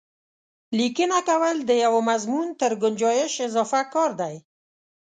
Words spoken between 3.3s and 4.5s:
اضافه کار دی.